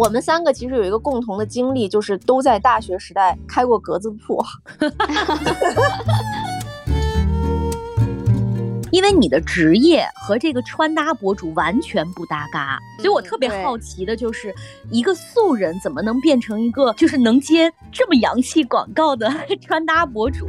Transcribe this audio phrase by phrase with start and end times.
[0.00, 4.42] 我们三个其实有一个共同的经历，就是都在大学时代开过格子铺。
[8.90, 14.54] 因为你的职业和这个穿搭博主完全不搭嘎，所以我特别好奇的就是
[14.90, 19.30] 一个素人怎么能变成一个就是能接这么洋气广告的
[19.60, 20.48] 穿搭博主？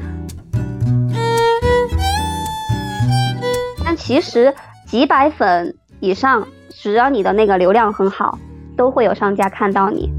[3.84, 4.56] 但其实
[4.88, 8.40] 几百粉以上，只要你的那个流量很好，
[8.76, 10.12] 都会有商家看到你。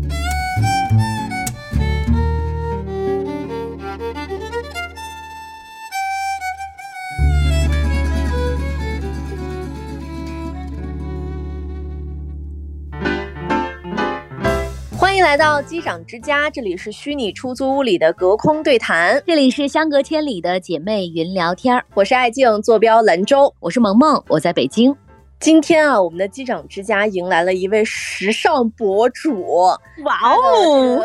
[14.99, 21.83] 欢迎来到机长之家，这里是虚拟出租屋里的隔空对谈，这里是相隔千里的姐妹云聊天。
[21.95, 24.95] 我是爱静，坐标兰州；我是萌萌，我在北京。
[25.43, 29.45] 今天啊，我们的机长之家迎来了一位时尚博主，
[30.05, 31.05] 哇哦，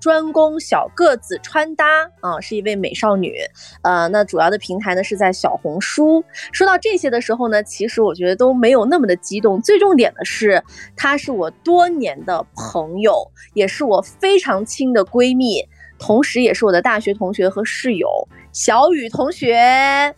[0.00, 1.84] 专攻小个子穿搭
[2.22, 3.34] 啊，是一位美少女。
[3.82, 6.24] 呃，那主要的平台呢是在小红书。
[6.52, 9.60] 说到这些的时候呢，其实我觉得都没有那么的激动。
[9.60, 10.64] 最重点的是，
[10.96, 15.68] 她是我多年的朋友，也是我非常亲的闺蜜。
[15.98, 18.08] 同时，也是我的大学同学和室友
[18.52, 19.54] 小雨同学，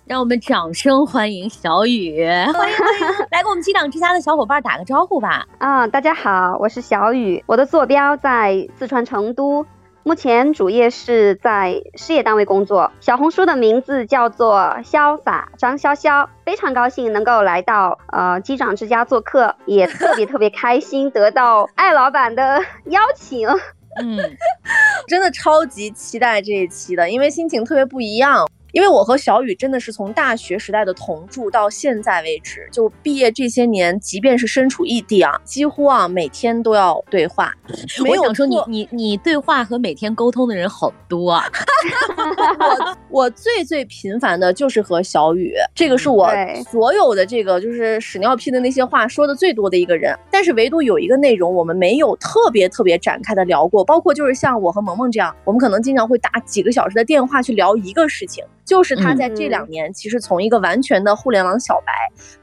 [0.07, 2.27] 让我们掌声欢迎小雨！
[2.27, 5.47] 欢迎欢迎， 来给我们机长之家的小伙伴打个招呼吧！
[5.59, 9.67] 啊，大家好，我是小雨，我的坐标在四川成都，
[10.03, 23.47] 目前主业是在事业单位工作，小红书的名字叫做潇洒张潇潇，非常高兴能够来到呃机长之家做客，也特别特别开心得到艾老板的邀请。
[24.01, 24.17] 嗯，
[25.07, 28.49] 真的超级期待这一期的，因为心情特别不一样。
[28.73, 37.53] 因为我和小雨真的是从大学时代的同住到现在为止，就毕业这些年，即便是身处异地啊，几乎啊每天都要对话。
[38.09, 41.45] 我想说，你你你对话和每天沟通的人好多啊。
[43.11, 46.31] 我我最最频繁的就是和小雨，这个是我
[46.71, 50.19] 所有的这个就是屎尿屁的那些话说的最多的一个人。
[50.31, 58.43] 但是唯独有一个内容我们没有特别特别展开的聊过，包括就是像我和萌萌这样，我们可能经常会打几个小时的电话去聊一个事情。
[58.65, 61.93] 就是他在这两年，其实从一个完全的互联网小白，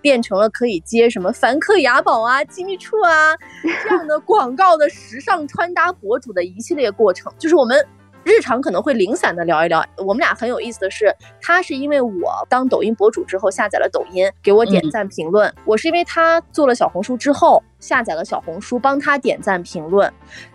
[0.02, 3.36] 变成了可以接什么梵克雅宝啊、机密处啊
[3.84, 7.34] 这样的广告的时尚穿搭博主的一系列过程。
[7.38, 7.88] 就是我们
[8.24, 9.84] 日常可能会零散的聊一聊。
[9.98, 20.12] 我们俩很有意思的是，他是因为我当抖音博主之后下载了抖音，给我点赞评论；我是因为他做了小红书之后下载了小红书，帮他点赞评论。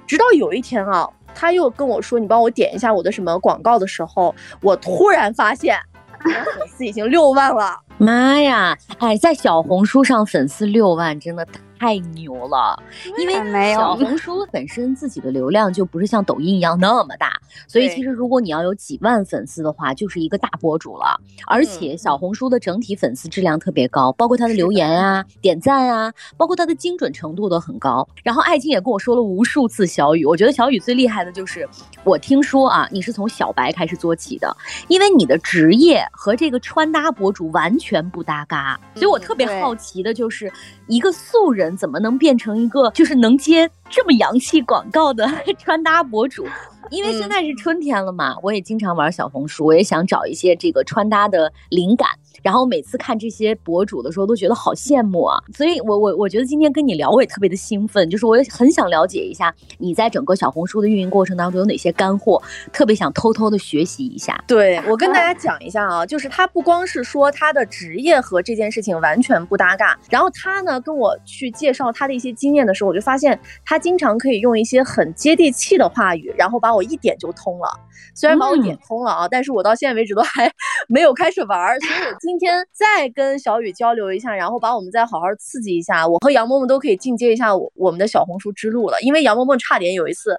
[0.06, 1.08] 直到有一天啊。
[1.34, 5.78] 他又跟我说：“你帮我点一下我的什么广告的时候，我突然发现，
[6.22, 7.80] 粉丝已经六万了。
[7.98, 8.76] 妈呀！
[8.98, 11.46] 哎，在小红书上粉丝六万，真的。”
[11.78, 12.82] 太牛了，
[13.18, 17.32] 因为小红书本身自己的流量就不是像抖音一样那么大，
[17.66, 21.20] 所以其实如果你要有几万粉丝的话，就是一个大博主了。
[21.46, 28.06] 而且小红书的整体粉丝质量特别高，包括它的留言啊、点赞啊，包括它的精准程度都很高。
[28.22, 31.68] 然后艾金也跟我说了无数次，小雨，我觉得小雨最厉害的就是，
[32.04, 34.56] 我听说啊，你是从小白开始做起的，
[34.88, 40.50] 因为你的职业和这个穿搭博主完全不搭嘎，所以我特别好奇的就是
[40.86, 41.63] 一个素人。
[41.76, 46.46] 怎么能变成一个就是能接这么洋气广告的 穿搭博主？
[46.90, 52.08] 因为现在是春天了嘛，我也经常玩小红书，我也想找一些这个穿搭的灵感。
[52.44, 55.40] 然后每次看这些博主的时候，都觉得好羡慕啊。
[55.54, 62.40] 所以，我我我觉得今天跟你聊，我也特别的兴奋，就是我也很想了解一下你在整个小红书的运营过程当中有哪些干货，
[62.70, 64.38] 特别想偷偷的学习一下。
[64.46, 77.68] 对我跟大家讲一下啊，就是他不光是说他的职业和这件事情完全不搭嘎，然后他呢跟我去介绍他的一些经验的时候，我就发现他经常可以用一些很接地气的话语，然后把我一点就通了。
[78.14, 80.52] 虽然把我点通了啊，但是我到现在为止都还
[80.88, 89.00] 没有开始玩，所以我今今天再跟小雨交流一下，然后把我们再好好刺激一下，我和杨萌萌都可以进阶一下我我们的小红书之路了。
[89.02, 90.36] 因为杨萌萌差点有一次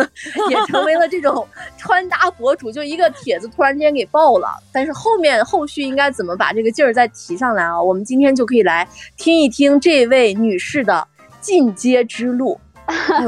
[0.50, 1.48] 也成为了这种
[1.78, 4.48] 穿搭博主，就一个帖子突然间给爆了。
[4.74, 7.82] 但是后面后续应该怎么把这个劲儿再提上来啊？
[7.82, 8.86] 我们今天就可以来
[9.16, 11.08] 听一听这位女士的
[11.40, 12.60] 进阶之路。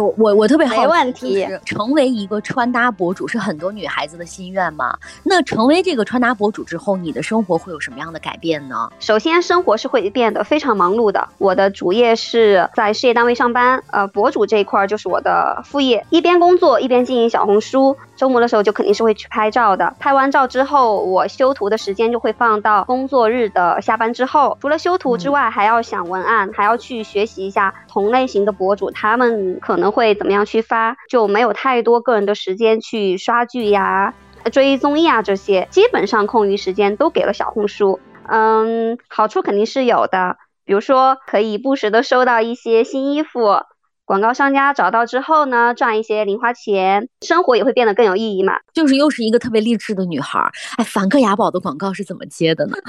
[0.01, 1.47] 我我我特别好奇，没问题。
[1.65, 4.97] 成为一个穿搭博主是很多女孩子的心愿吗？
[5.23, 8.91] 那成为这个穿搭博主之后，你的生活会有什么样的改变呢？
[8.99, 11.29] 首先，生活是会变得非常忙碌的。
[11.39, 17.97] 我的主业是在事业单位上班，呃，博主这一块就是我的副业，一边工作一边经营小红书。
[18.17, 19.95] 周末的时候就肯定是会去拍照的。
[19.99, 24.57] 拍完照之后，我修图的时间就会放到工作日的下班之后。
[24.61, 29.50] 除了修图之外，还要想文案，还要去学习一下同类型的博主他们。
[29.51, 34.15] 定可能会怎么样去发，就没有太多个人的时间去刷剧呀、
[34.53, 38.01] 追综艺啊这些，基本上空余时间都给了小红书。
[38.29, 43.61] 嗯，好处肯定是有的，比如说可以不时的收到一些新衣服。
[44.05, 48.55] 广告商家找到之后呢，赚一些零花钱，生活也会变得更有意义嘛。
[48.73, 50.51] 就是又是一个特别励志的女孩。
[50.79, 52.77] 哎，梵克雅宝的广告是怎么接的呢？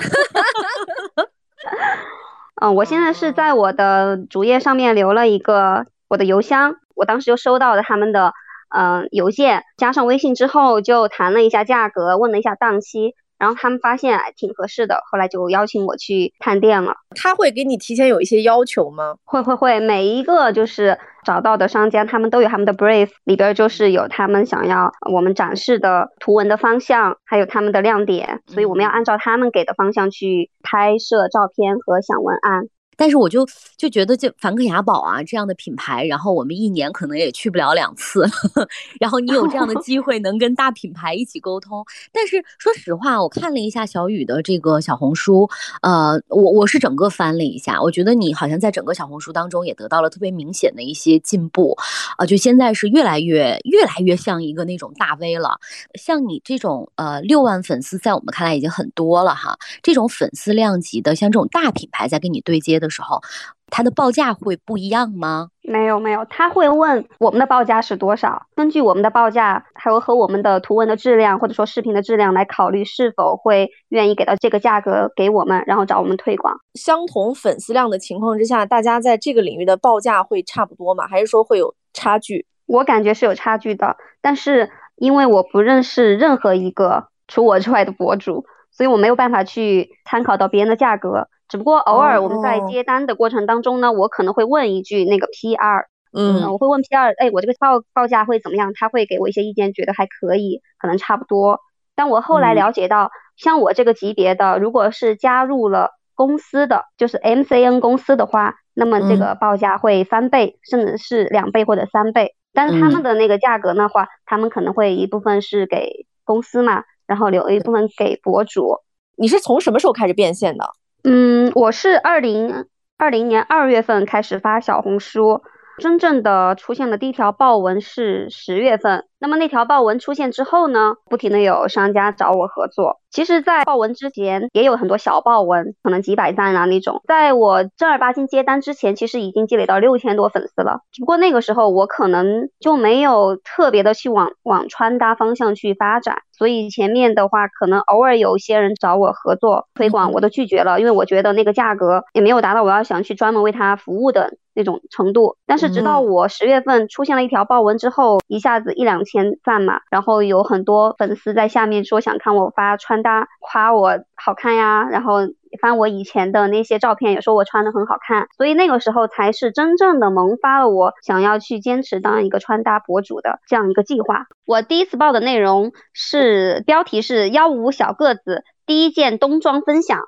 [2.60, 8.34] 嗯，我现在是在我的主页上面留了一个我的邮箱，我当时就收到了他们的
[8.76, 13.16] 嗯邮件，加上微信之后就谈了一下价格，问了一下档期。
[13.40, 16.96] 然后他们发现挺合适的，后来就邀请我去探店了。
[17.16, 19.16] 他会给你提前有一些要求吗？
[19.24, 32.66] 会会会，每一个就是找到的商家，他们都有他们的 brief，里边就是有他们想要我们展示的图文的方向，还有他们的亮点，所以我们要按照他们给的方向去拍摄照片和想文案。
[32.98, 33.48] 但是我就
[33.78, 38.26] 就觉得，就梵克雅宝啊这样的品牌，然后我们一年可能也去不了两次，
[39.00, 41.84] 然后你有这样的 机会能跟大品牌一起沟通。
[42.12, 45.50] 但是说实话，我看了一下小雨的这个小红书，
[45.82, 51.76] 呃，我我是整个翻了一下，我觉得你好像在整个小红书当中也得到了特别明显的一些进步，
[52.18, 55.58] 啊，就现在是越来越越来越像一个那种大 V 了。
[56.00, 62.91] 像你这种呃六万粉丝，在我们看来已经很多了哈，这种粉丝量级的，像这种大品牌在跟你对接的。
[62.92, 63.22] 时候，
[63.68, 65.48] 它的报价会不一样吗？
[65.62, 76.58] 没有没有，他会问我们的报价是多少，根据我们的报价，还有和我们的图文的质量或者说视频的质量来考虑是否会愿意给到这个价格给我们，然后找我们推广。
[76.74, 81.08] 相同粉丝量的情况之下，大家在这个领域的报价会差不多吗？
[81.08, 82.46] 还是说会有差距？
[82.66, 91.30] 我感觉是有差距的，但是因为我不认识任何一个除我之外的博主，所以我没有办法去参考到别人的价格。
[91.52, 95.84] 只不过偶尔我们在接单的过程当中呢，我可能会问一句那个 PR，
[96.14, 98.72] 嗯，我会问 PR，哎，我这个报报价会怎么样？
[98.74, 101.60] 他会给我一些意见，觉得还可以，可能差不多。
[101.94, 112.34] 但我后来了解到，像我这个级别的，如果是加入了公司的，就是 MCN 公司的话，那么这个报价会翻倍，甚至是两倍或者三倍。
[112.54, 118.78] 但是他们的那个价格的话，他们可能会一部分是给公司嘛，然后留一部分给博主。
[119.18, 120.66] 你是从什么时候开始变现的？
[121.04, 122.68] 嗯，我是二零
[122.98, 125.42] 二零年二月份开始发小红书，
[125.78, 129.06] 真正的出现的第一条豹文是十月份。
[129.20, 133.00] 那么那条豹文出现之后呢，不停的有商家找我合作。
[133.12, 137.04] 其实，在豹文之前，也有很多小豹文，可能几百赞啊那种。
[137.08, 140.80] 在我正儿八经接单之前，其实已经积累到六千多粉丝了。
[140.92, 155.36] 只不过那个时候，我可能就没有特别的去往往穿搭方向去发展，所以前面的话，可能偶尔有一些人找我合作推广，我都拒绝了，因为我觉得那个价格也没有达到我要想去专门为他服务的那种程度。
[155.46, 159.02] 但是直到我十月份出现了一条爆文之后，一下子一两。
[159.04, 165.22] 千赞嘛，然后有很多粉丝在下面说想看我发穿搭，夸我好看呀，然后
[165.60, 174.28] 翻我以前的那些照片，也说我穿的很好看，所以那个时候才是真正的萌发了我想要去坚持当一个穿搭博主的这样一个计划。
[174.46, 180.00] 我第一次报的内容是标题是幺五五小个子第一件冬装分享，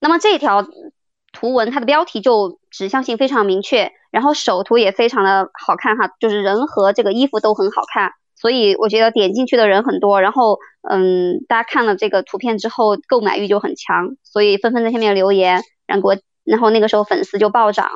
[0.00, 0.66] 那么这条
[1.34, 8.12] 图文它的标题就指向性非常明确，然后首图也非常的好看哈，就是人和这个衣服都很好看。
[8.36, 10.58] 所以我觉得点进去的人很多，然后
[10.88, 16.10] 嗯，大家看了这个图片之后购买欲就很强，所以纷纷在下面留言，然后
[16.44, 17.90] 然后那个时候粉丝就暴涨，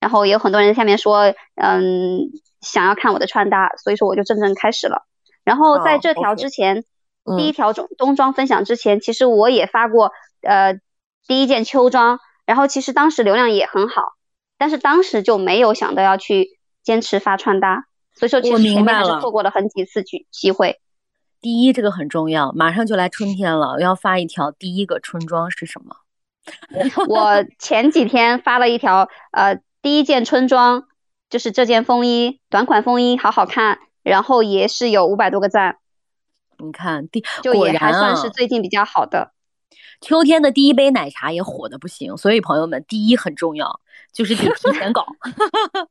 [0.00, 2.30] 然后也有很多人在下面说嗯
[2.60, 5.06] 想要看我的穿搭，所以说我就真正开始了。
[5.44, 6.84] 然后在这条之前，
[7.36, 10.74] 第一条中冬装分享之前，其实我也发过呃
[11.26, 12.18] 第一件秋装，
[12.50, 14.16] 然后其实当时流量也很好，
[14.58, 17.84] 但是当时就没有想到要去坚持发穿搭。
[18.12, 20.80] 所以说，其实前面是错过了很几次机机会。
[21.40, 25.94] 第一，这个很重要，马上就来春天了，要发一条第一个春装是什么？
[27.06, 30.88] 我前几天发了一条，呃，第一件春装
[31.28, 35.76] 就是这件风衣，短款风衣，好好看，然后也是有五百多个赞。
[36.58, 39.30] 你看，第就也还算是最近比较好的。
[40.00, 43.80] 秋天的第一杯奶茶也火的不行，所以朋友们，第一很重要，
[44.12, 45.06] 就是得提前搞。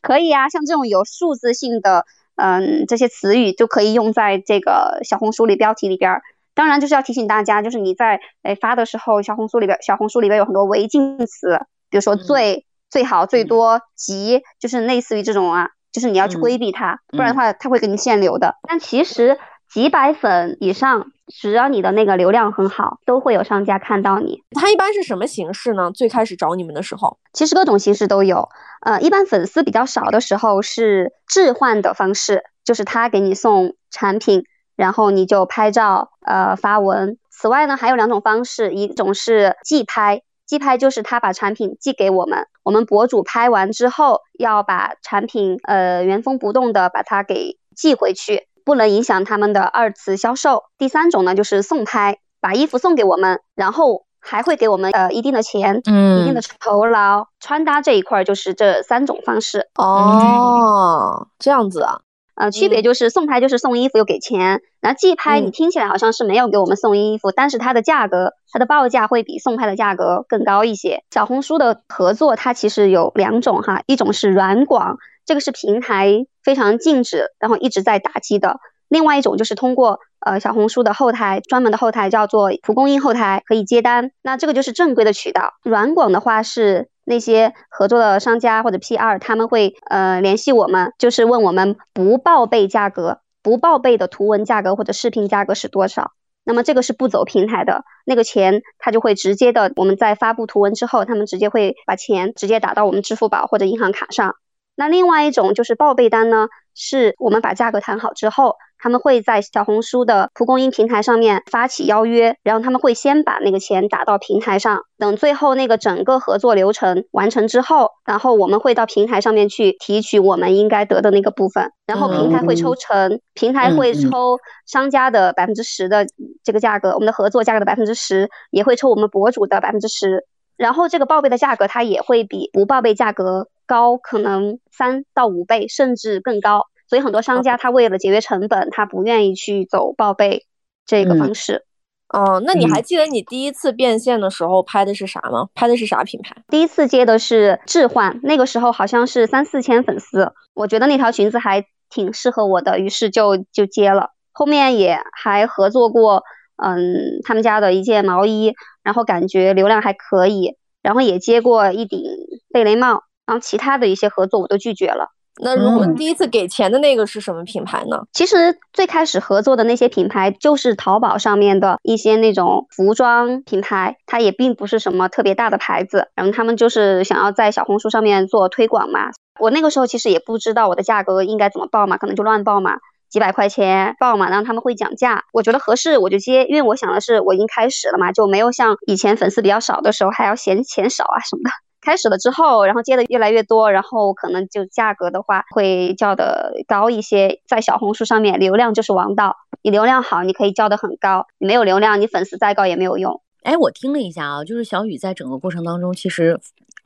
[0.00, 2.04] 可以啊，像这种有数字性的，
[2.36, 6.20] 嗯，这些词语就可以用在这个小红书里标题里边。
[6.54, 18.56] 当然，就是要提醒大家，就是你在哎发的时候，小红书里边，小红书里边有很多违禁词，比如说最、最好、最多、极，就是类似于这种啊，就是你要去规避它，不然的话它会给你限流的。
[18.68, 19.38] 但其实
[19.70, 24.42] 几百粉以上，只要你的那个流量很好，都会有商家看到你。
[24.52, 25.90] 他一般是什么形式呢？
[25.90, 28.48] 最开始找你们的时候，其实各种形式都有。
[28.80, 34.44] 呃，一般粉丝比较少的时候是置换的方式，就是他给你送产品，
[34.76, 37.18] 然后你就拍照，呃，发文。
[37.30, 40.22] 此外呢，还有两种方式，一种是寄拍。
[40.46, 50.64] 寄拍就是他把产品寄给我们，我们博主拍完之后要把产品呃原封不动的把它给寄回去，不能影响他们的二次销售。
[50.76, 57.28] 第三种呢就是送拍，把衣服送给我们，然后还会给我们呃一定的钱，嗯，一定的酬劳。
[57.40, 59.68] 穿搭这一块就是这三种方式。
[59.76, 62.00] 哦，这样子啊。
[62.34, 71.02] 呃，区别就是送拍就是送衣服又给钱，然后寄拍你听起来好像是没有给我们送衣服，但是它的价格，它的报价会比送拍的价格更高一些。
[71.10, 74.98] 小红书的合作它其实有两种哈，一种是软广，
[75.28, 78.56] 这个是平台非常禁止，然后一直在打击的；
[78.88, 85.52] 另外一种就是通过呃小红书的后台，专门的后台叫做蒲公英后台，可以接单，那这个就是正规的渠道。
[85.62, 86.88] 软广的话是。
[87.10, 96.12] 那些合作的商家或者 PR，他们会呃联系我们，就是问我们不报备价格，不报备的图文价格或者视频价格是多少。
[96.44, 104.34] 那么这个是不走平台的，那个钱他就会直接的，我们在发布图文之后，他们直接会把钱直接打到我们支付宝或者银行卡上。
[104.78, 108.54] 那另外一种就是报备单呢，是我们把价格谈好之后。
[108.80, 126.06] 他们会在小红书的蒲公英平台上面发起邀约，然后他们会先把那个钱打到平台上，等最后那个整个合作流程完成之后，然后我们会到平台上面去提取我们应该得的那个部分，然后平台会抽成，平台会抽商家的百分之十的
[126.44, 130.24] 这个价格，我们的合作价格的百分之十，也会抽我们博主的百分之十，
[130.56, 136.64] 然后这个报备的价格它也会比不报备价格高，可能三到五倍，甚至更高。
[136.88, 140.46] 所以很多商家他为了节约成本，他不愿意去走报备
[140.84, 141.64] 这个方式。
[142.08, 145.48] 哦，那你还记得你第一次变现的时候拍的是啥吗？
[145.54, 146.34] 拍的是啥品牌？
[146.48, 154.12] 第一次接的是置换，那个时候好像是三四千粉丝，我觉得那条裙子还挺适合我的，于是就就接了。
[154.32, 156.22] 后面也还合作过，
[156.56, 162.02] 嗯，他们家的一件毛衣，然后感觉流量还可以，然后也接过一顶
[162.50, 165.12] 贝雷帽，然后其他的一些合作我都拒绝了。
[165.40, 168.02] 那如果第一次给钱的那个是什么品牌呢？
[168.12, 179.10] 其实最开始合作的那些品牌就是淘宝上面的一些那种服装品牌，它也并不是什么特别大的牌子，然后他们就是想要在小红书上面做推广嘛。
[179.38, 182.72] 我那个时候其实也不知道我的价格应该怎么报嘛，可能就乱报嘛，
[183.08, 191.50] 几百块钱报嘛，然后他们会讲价，我觉得合适我就接，因为我想的是我已经开始了嘛，就没有像以前粉丝比较少的时候还要嫌钱少啊什么的。
[191.88, 197.40] 开始了之后，然后接的越来越多，然后可能就价格的话会叫的高一些。
[197.46, 203.22] 在小红书上面，流量就是王道，你流量好，你可以叫的很高；你没有流量，你粉丝再高也没有用。
[203.42, 206.38] 哎，我听了一下啊，就是小雨在整个过程当中，其实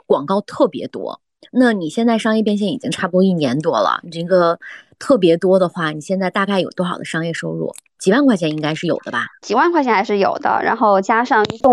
[0.07, 1.21] 广告特别多。
[1.51, 4.61] 那你现在商业变现已经差不多一年多了，你这个
[5.03, 7.75] 特别多的话，你现在大概有多少的商业收入？
[7.99, 9.27] 几万块钱应该是有的吧？
[9.43, 11.73] 几万块钱还是有的，然后加上动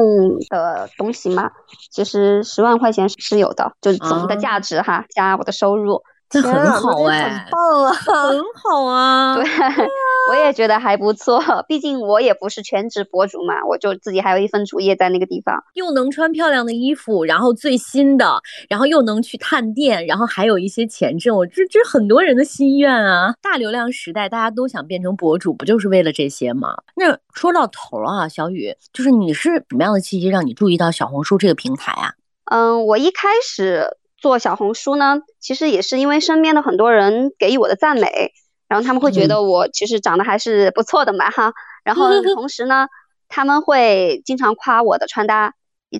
[0.50, 1.52] 的东西嘛，
[1.92, 6.02] 其实十万块钱是有的，就是总的价值哈，加我的收入。
[6.30, 9.34] 这很好哎，很棒啊，很好啊。
[9.42, 9.44] 对，
[10.30, 11.42] 我也觉得还不错。
[11.68, 21.36] 毕竟我也不是全职博主嘛，我就自己还有一份主业在那个地方，又能穿漂亮的衣服，然后最新的，然后又能去探店，然后还有一些钱挣。
[21.36, 23.34] 我这这很多人的心愿啊！
[23.42, 26.76] 大流量时代，大家都想变成博主，不就是为了这些吗？
[26.96, 32.14] 那说到头啊，小雨，就是你是什么样的契机让你注意到小红书这个平台啊？
[32.46, 33.98] 嗯，我一开始。
[34.22, 38.32] 做小红书呢，其实也是因为身边的很多人给予我的赞美，
[38.68, 41.54] 然后他们会觉得我其实长得还是不错的嘛哈。
[41.84, 42.88] 然后 同时呢，
[43.30, 45.54] 他们会经常夸我的穿搭。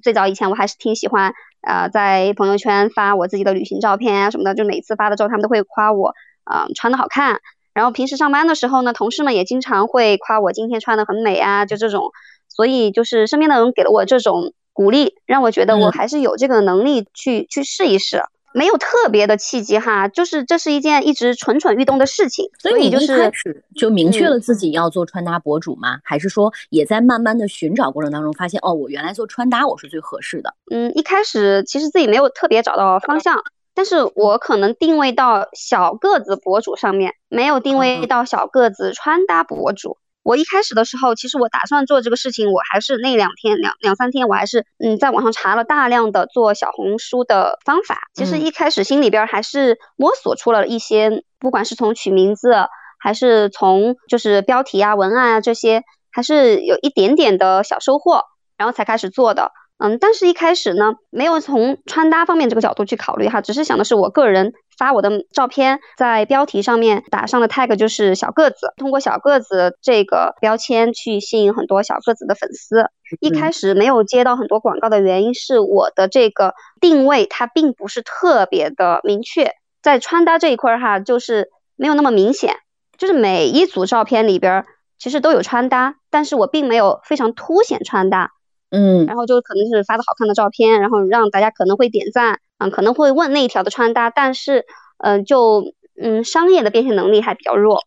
[0.04, 7.40] 最早以前我还是挺喜欢，呃，在朋友圈发我自己的旅行照片啊什么的，就每次发的之后他们都会夸我，啊，穿的好看。
[7.74, 12.12] 然后平时上班的时候呢，同事们也经常会夸我今天穿的很美啊，就这种。
[12.48, 14.54] 所以就是身边的人给了我这种。
[14.80, 22.46] 鼓励让我觉得我还是有这个能力去去试一试，没有特别的契机哈，就是这是一件一直蠢蠢欲动的事情。
[22.58, 23.30] 所以你就是
[23.76, 25.98] 就明确了自己要做穿搭博主吗？
[26.06, 30.56] 还是说也在慢慢的寻找过程当中发现哦，我原来做穿搭我是最合适的？
[30.72, 33.44] 嗯，一开始其实自己没有特别找到方向，
[33.76, 39.98] 但是我可能定位到小个子博主上面，没有定位到小个子穿搭博主。
[40.30, 47.98] 我一开始的时候，其实我打算做这个事情，我还是那两天两两三天，我还是嗯在网上查了大量的做小红书的方法。
[48.14, 52.54] 其实一开始心里边还是摸索出了一些，不管是从取名字，
[53.00, 55.82] 还是从就是标题啊、文案啊这些，
[56.12, 58.22] 还是有一点点的小收获，
[58.56, 59.52] 然后才开始做的。
[59.82, 72.90] 嗯，但是一开始呢，没有从穿搭方面这个角度去考虑哈，只是想的是我个人发我的照片，在标题上面打上了 tag 就是小个子，通过小个子这个标签去吸引很多小个子的粉丝。
[73.22, 82.58] 一开始没有接到很多广告的原因是我的这个定位它并不是特别的明确，在穿搭这一块儿哈，就是没有那么明显，
[82.98, 84.66] 就是每一组照片里边
[84.98, 88.32] 其实都有穿搭，但是我并没有非常凸显穿搭。
[88.72, 94.66] 嗯，然后就可能是发的好看的照片，然后让大家可能会点赞，嗯，可能会问那一条的穿搭，但是，
[95.00, 95.64] 嗯，就
[96.02, 97.80] 嗯，商业的变现能力还比较弱。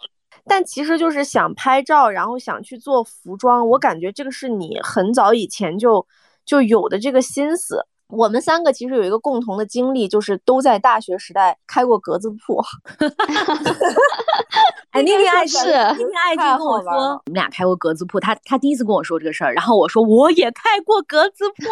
[0.45, 6.05] 但其实就是想拍照，然后想去做服装，我感觉这个是你很早以前就
[6.45, 7.87] 就有的这个心思。
[8.09, 12.61] 我们三个其实有一个共同的经历，就是都在大学时代开过格子铺。
[14.91, 18.21] 哎，那天爱 是那天爱静跟我说，我们俩开过格子铺。
[18.21, 21.65] 他他第一次跟我说这个事儿，然后我说我也开过格子铺。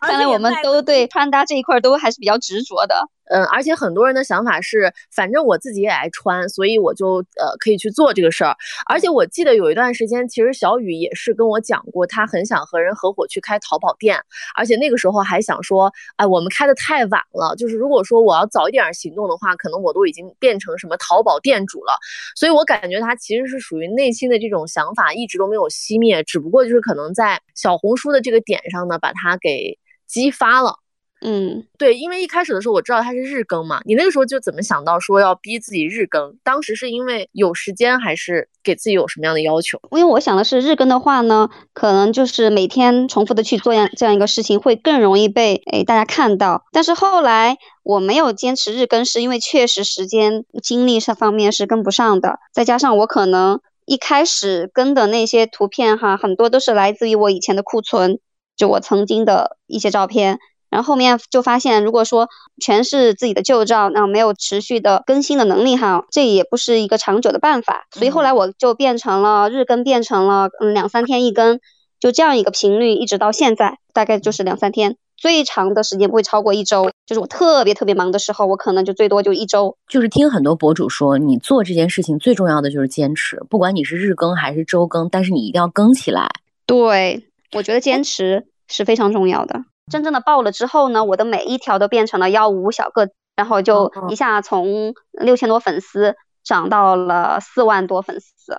[0.00, 3.08] 看来我们都对穿搭这一块都还是比较执着的。
[3.30, 8.56] 嗯，而且很多人的想法是，反正我自己也爱穿，所以我就呃可以去做这个事儿。
[8.86, 14.18] 而且我记得有一段时间，其实小雨也是跟我讲过，他很想和人合伙去开淘宝店，
[14.56, 21.98] 而且那个时候还想说，哎，我们开的太晚了，就是如果说我要早一点行动的话，可能我都已经变成什么淘宝店主了。
[22.36, 30.76] 所以我感觉他其实是属于内心的这种想法一直都没有熄灭，只不过就是可能在小红书的这个点上呢，把它给激发了。
[31.20, 36.36] 嗯，对，因为一开始的时候我知道它是日更嘛，你那个时候就怎么想到说要逼自己日更？
[36.44, 39.80] 当时是因为有时间，还是给自己有什么样的要求？
[39.90, 46.64] 因为我想的是日更的话呢，可能就是每天重复的去做样这样一个事情，会更容易被诶大家看到。
[46.70, 58.20] 但是后来我没有坚持日更，是因为确实时间精力上方面是跟不上的，再加上我可能一开始跟的那些图片哈，很多都是来自于我以前的库存，
[58.56, 60.38] 就我曾经的一些照片。
[60.70, 62.28] 然后后面就发现，如果说
[62.60, 67.86] 全是自己的旧照，那没有持续的更新的能力哈，这也不是一个长久的办法。
[67.92, 71.60] 所以后来我就变成了日更，变成了嗯两三天一更，
[71.98, 76.90] 就这样一个频率，一直到现在，大概就是两三天，最长的时间不会超过一周。
[77.06, 79.78] 就是我特别特别忙的时候，我可能就最多就一周。
[79.88, 86.28] 就是听很多博主说，你做这件事情最重要的就是坚持，不管你是日更还是周更，但是你一定要更起来。
[86.66, 89.62] 对，我觉得坚持是非常重要的。
[89.90, 98.58] 真正的爆了之后呢，我的每一条都变成了幺五五小个，然后就一下从六千多粉丝涨到了四万多粉丝，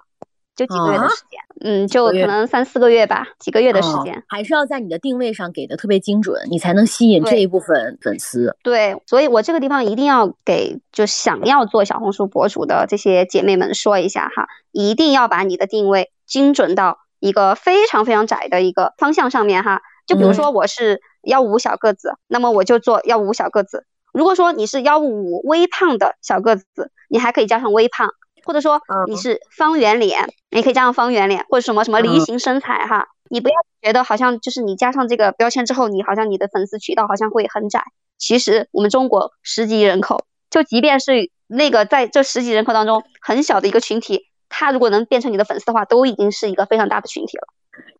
[0.55, 8.55] 就几个月的时间，嗯，就可能三四个月吧，几个月的时间，还是要在你的定位上给的特别精准，你才能吸引这一部分粉丝。
[8.63, 21.01] 对，所以我这个地方一定要给就想要做小红书博主的这些姐妹们说一下哈，一定要把你的定位精准到一个非常非常窄的一个方向上面哈，就比如说我是。
[21.21, 23.85] 幺五五小个子，那么我就做幺五五小个子。
[24.11, 28.09] 如果说你是幺五五微胖的小个子，你还可以加上微胖，
[28.43, 33.07] 或者说你是方圆脸，你可以加上方圆脸，或者什么什么梨形身材哈。
[33.29, 37.83] 你不要觉得好像就是你加上这个标签之后，你好像你的粉丝渠道好像会很窄。
[38.17, 47.47] 其实我们中国十几亿人口，就即便是那个在这十几人口当中很小的一个群体，他如果能变成你的粉丝的话，都已经是一个非常大的群体了。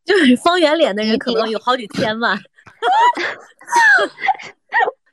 [0.06, 2.38] 就是 方圆脸的人可能有好几千万。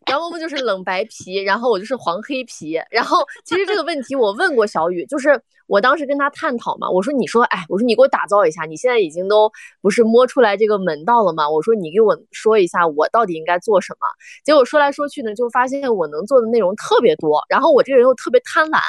[0.08, 2.80] 杨萌萌就是冷白皮，然后我就是黄黑皮。
[2.90, 5.40] 然后其实这个问题我问过小雨，就是。
[5.66, 9.50] 我当时跟他探讨嘛，我说你说，哎，我说你给我打造一下，你现在已经都
[9.82, 11.48] 不是摸出来这个门道了吗？
[11.48, 14.06] 我说你给我说一下，我到底应该做什么？
[14.44, 18.80] 结果说来说去呢，就发现我能做的内容特别多，然后我这个人又特别贪婪，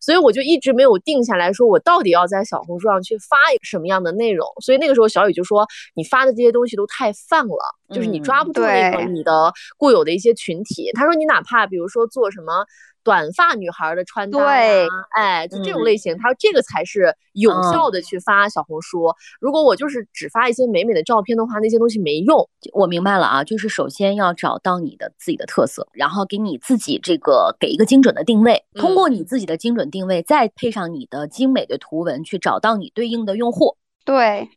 [0.00, 4.46] 所以我就一直没有定下来说，我到底要在小红书上去发一个什么样的内容。
[4.60, 10.90] 所以那个时候小雨就说，你发的这些东西都太泛了，就是你抓不住那个你的固有的一些群体。
[10.94, 12.64] 他说你哪怕比如说做什么。
[13.04, 19.12] 短发女孩的穿搭，对，哎，就这种类型，他说这个才是有效的去发小红书。
[19.40, 22.48] 如果我就是只发一些美美的照片的话，那些东西没用。
[22.72, 33.76] 我明白了啊，就是首先要找到你的自己的特色，然后给你自己这个给一个精准的定位，通过你自己的精准定位，再配上你的精美的图文，去找到你对应的用户。
[34.04, 34.48] 对，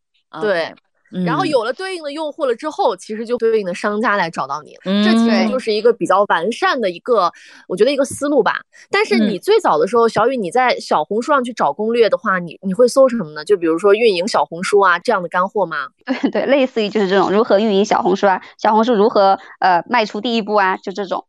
[0.41, 0.73] 对。
[1.25, 4.81] 然后有了对应的用户了之后，其实就对应的商家来找到你了。
[5.03, 7.31] 这其实就是一个比较完善的一个，
[7.67, 8.59] 我觉得一个思路吧。
[8.89, 13.45] 但是你最早的时候，小雨你在小红书上去找攻略的话，你你会搜什么呢？
[13.45, 15.87] 就比如说运营小红书啊这样的干货吗？
[16.05, 21.25] 对 对，类似于就是这种如何运营小红书啊，小红书如何呃迈出第一步啊，就这种。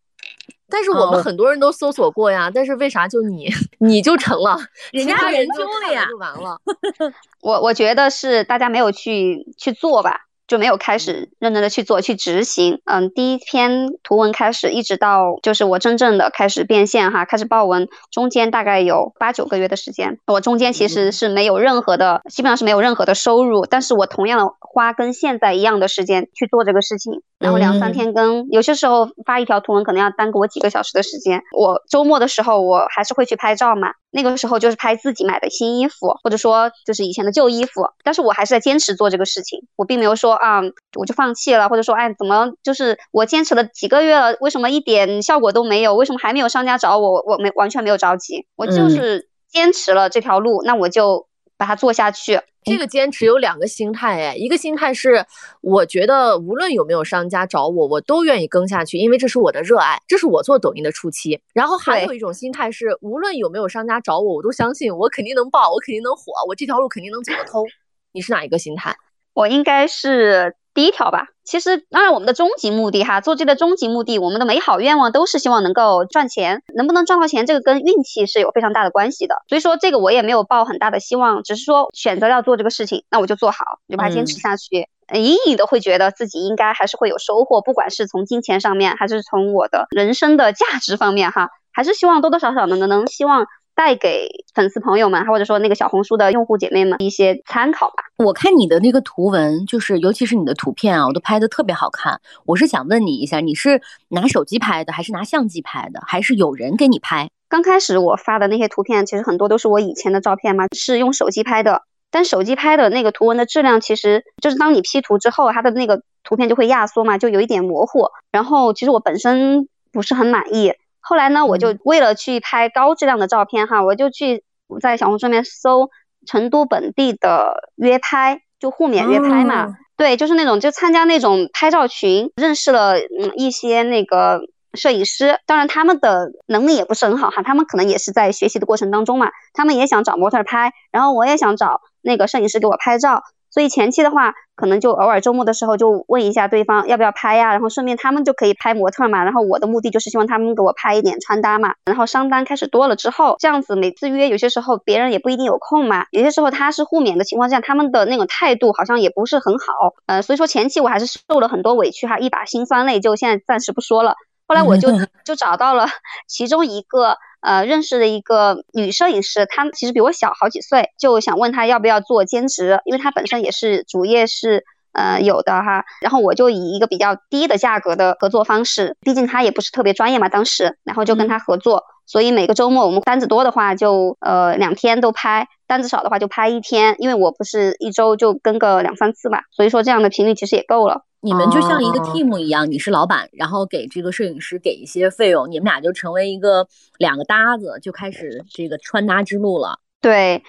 [0.68, 3.48] 但是我们很多人都搜索过呀，但是为啥就你
[3.78, 4.56] 你就成了？
[4.92, 6.58] 人家研究了呀，就完了。
[7.40, 10.25] 我我觉得是大家没有去去做吧。
[10.46, 33.92] 就没有开始认真的去做去执行，嗯，第一篇图文开始，一直到就是我真正的开始变现哈，开始爆文，中间大概有八九个月的时间，我中间其实是没有任何的，基本上是没有任何的收入，但是我同样的花跟现在一样的时间去做这个事情，然后两三天跟，有些时候发一条图文可能要耽搁我几个小时的时间，我周末的时候我还是会去拍照嘛。
[34.16, 40.62] 那个时候就是拍自己买的新衣服，或者说就是以前的旧衣服，但是我还是在坚持做这个事情，我并没有说啊
[40.98, 45.94] 我就放弃了，或者说哎怎么就是我坚持了几个月了，为什么一点效果都没有？
[45.94, 47.22] 为什么还没有商家找我？
[47.26, 51.26] 我没完全没有着急，我就是坚持了这条路，那我就
[51.58, 52.40] 把它做下去。
[52.66, 55.24] 这个坚持有两个心态，哎，一个心态是
[55.60, 61.40] 我觉得无论有没有商家找我，我都愿意更下去，因为这是我的热爱，这是我做抖音的初期。
[61.54, 67.64] 然后还有一种心态是，无论有没有商家找我，我都相信我肯定能爆，我肯定能火，我这条路肯定能走得通。
[68.10, 68.96] 你是哪一个心态？
[69.32, 70.56] 我应该是。
[70.76, 79.36] 第一条吧，其实当然我们的终极目的哈，做这个终极目的，我们的美好愿望都是希望能够赚钱，能不能赚到钱，这个跟运气是有非常大的关系的。
[79.48, 93.46] 所以说这个我也没有抱很大的希望，只是说选择要做这个事情，那我就做好，就把它坚持下去，隐隐的会觉得自己应该还是会有收获，不管是从金钱上面，还是从我的人生的价值方面哈，还是希望多多少少能能能希望。
[93.76, 98.04] 带给粉丝朋友们，或者说那个小红书的用户姐妹们一些参考吧。
[98.16, 102.18] 我看你的那个图文，就是尤其是你的图片啊，我都拍的特别好看。
[102.46, 107.28] 我是想问你一下，你是拿手机拍的，还是拿相机拍的，还是有人给你拍？
[107.48, 111.82] 刚开始我发的那些图片，其实很多都是我以前的照片嘛，是用手机拍的。
[112.10, 118.08] 但手机拍的那个图文的质量，其实就是当你 P 图之后，它的那个图片就会压缩嘛，就有一点模糊。
[118.32, 120.72] 然后其实我本身不是很满意。
[121.08, 124.42] 后来呢，我就为了去拍高质量的照片哈，我就去
[124.80, 125.88] 在小红书上面搜
[126.26, 129.72] 成都本地的约拍，就互免约拍嘛。
[129.96, 134.40] 对，就是那种就参加那种拍照群，认识了嗯一些那个
[134.74, 143.22] 摄影师，当然他们的能力也不是很好哈，他们可能也是在学习的过程当中嘛，他们也想找模特拍，然后我也想找那个摄影师给我拍照。
[143.56, 149.24] 所以前期的话，可能就偶尔周末的时候就问一下对方要不要拍呀，然后顺便他们就可以拍模特嘛。
[149.24, 151.72] 然后我的目的就是希望他们给我拍一点穿搭嘛。
[151.86, 156.04] 然后商单开始多了之后，这样子每次约，有些时候别人也不一定有空嘛。
[156.10, 159.94] 有些时候他是互免的情况下，他们的那种态度好像也不是很好。
[160.04, 164.16] 呃，所以说前期我还是受了很多委屈哈，一把辛酸泪就现在暂时不说了。
[164.46, 164.90] 后来我就
[165.24, 165.86] 就找到了
[166.28, 167.16] 其中一个。
[167.46, 175.84] 呃，认识的一个女摄影师，她其实比我小好几岁，就想问她要不要做兼职，因为她本身也是主业是呃有的哈。
[176.00, 181.84] 然后我就以一个比较低的价格的合作方式，毕竟她也不是特别专业嘛，当时，然后就跟她合作。
[182.04, 191.05] 所以每个周末我们单子多的话就呃两天都拍，单子少的话就拍一天，因为我不是一周就跟个两三次嘛，所以说这样的频率其实也够了。
[191.22, 199.80] 你们就像一个 team 一样，你是老板，然后给这个摄影师给一些费用，你们俩就成为一个两个搭子，就开始这个穿搭之路了。
[200.02, 200.40] 对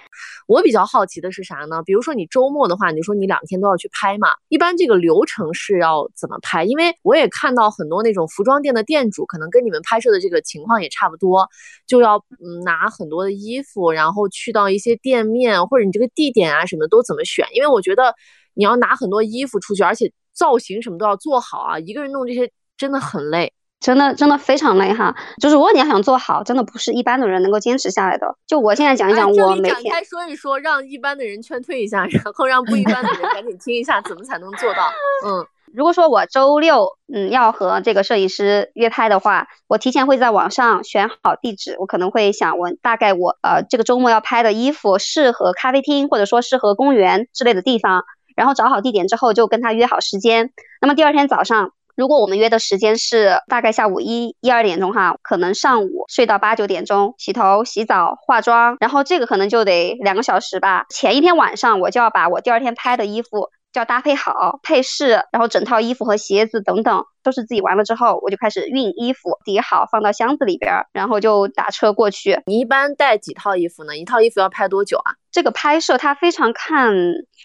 [0.46, 1.82] 我比较好奇的是啥呢？
[1.84, 6.62] 比如说你周末的话，你说你两天都要去拍嘛，一般这个流程是要怎么拍？
[6.64, 11.48] 因为我也看到很多那种服装店的店主，可能跟你们拍摄的这个情况也差不多，
[11.88, 17.48] 就要嗯拿很多的衣服，然后去到一些店面或者你这个地点啊什么都怎么选？
[17.52, 18.14] 因为我觉得
[18.54, 20.12] 你要拿很多衣服出去，而且。
[20.38, 21.78] 造型什么都要做好啊！
[21.80, 25.12] 一个人弄这些真的很累，真的真的非常累哈。
[25.40, 28.36] 就是如果你要想做好，真的不是一般的人能够坚持下来的。
[28.46, 34.88] 就我现在讲一讲，我每天说一说，让一般的人劝退一下，然后让不一般的人赶紧听一下，怎么才能做到？
[35.26, 48.04] 嗯，如果说我周六嗯要和这个摄影师约拍的话，我提前会在网上选好地址，我可能会想我大概我呃这个周末要拍的衣服适合咖啡厅，或者说适合公园之类的地方。
[48.38, 50.52] 然后找好地点之后，就跟他约好时间。
[50.80, 60.86] 那么第二天早上，如果我们约的时间是大概下午一一二点钟哈，可能上午睡到八九点钟，洗头、洗澡、化妆，然后这个可能就得两个小时吧。
[60.88, 72.40] 前一天晚上我就要把我第二天拍的衣服就要搭配好配饰，然后整套衣服和鞋子等等都是自己完了之后，我就开始熨衣服，叠好放到箱子里边，然后就打车过去。
[72.46, 73.96] 你一般带几套衣服呢？
[73.96, 75.12] 一套衣服要拍多久啊？
[75.30, 76.94] 这个拍摄它非常看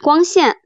[0.04, 0.58] 光线。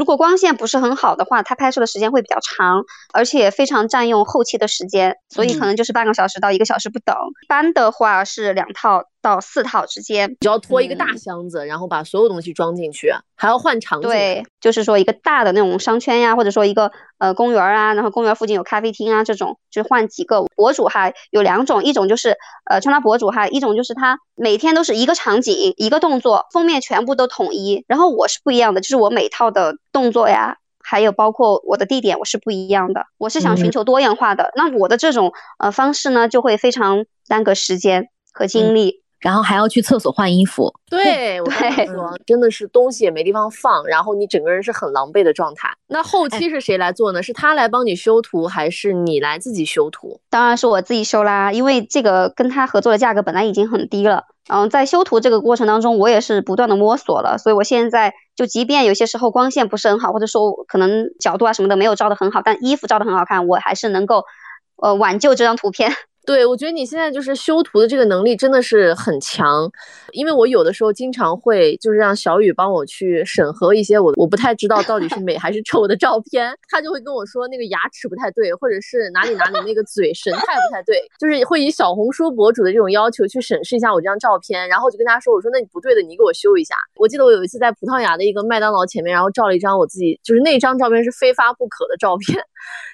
[0.00, 2.82] 如果光线不是很好的话，它拍摄的时间会比较长，
[3.12, 7.14] 而且非常占用后期的时间，所以可能就是半个小时到一个小时不等。
[7.42, 14.08] 一般的话是两套到四套之间，就要拖一个大箱子，然后把所有东西装进去，还要换场景。
[14.08, 22.36] 对，就是说一个大的那种商圈呀，或者说一个呃公园啊，然后公园附近有咖啡厅啊，这种就换几个博主哈，有两种，一种就是
[22.70, 27.84] 呃穿搭博主哈，一种就是他每天都是一个场景一个动作，封面全部都统一。
[27.86, 33.04] 然后我是不一样的，就是我每套的动作呀，还有包括我的地点，我是不一样的。
[33.18, 38.99] 我是想寻求多样化的，那我的这种呃方式呢，就会非常耽搁时间和精力。
[39.20, 45.68] 然后还要去厕所换衣服，对，我跟你说，真的是东西也没地方放，然后你整个人是很狼狈的状态。
[45.88, 47.22] 那后期是谁来做呢？
[47.22, 50.20] 是他来帮你修图，还是你来自己修图？
[50.30, 54.24] 当然是我自己修啦，因为这个跟他合作的价格本来已经很低了。
[54.48, 64.24] 嗯，在修图这个过程当中，我也是不断的摸索了，所以我现在就即便有些时候光线不是很好，或者说可能角度啊什么的没有照的很好，但衣服照的很好看，我还是能够
[64.76, 65.92] 呃挽救这张图片。
[66.30, 69.68] 对，我觉得你现在就是修图的这个能力真的是很强，
[70.12, 86.76] 因为我有的时候经常会就是让小雨帮我去审核一些我我不太知道到底是美还是 丑的照片，他就会跟我说那个牙齿不太对，或者是哪里哪里那个嘴神态不太对，就是会以小红书博主的这种要求去审视一下我这张照片，然后我就跟他说，我说那你不对的，你给我修一下。
[86.94, 92.40] 我记得我有一次在葡萄牙的一个麦当劳前面，然后照了一张我自己就是那张照片是非发不可的照片。